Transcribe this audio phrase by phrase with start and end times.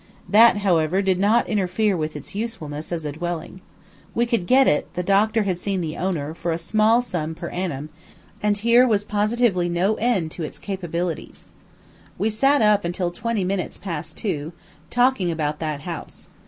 [0.27, 3.61] That, however, did not interfere with its usefulness as a dwelling.
[4.15, 7.49] We could get it the doctor had seen the owner for a small sum per
[7.49, 7.91] annum,
[8.41, 11.51] and here was positively no end to its capabilities.
[12.17, 14.53] We sat up until twenty minutes past two,
[14.89, 16.29] talking about that house.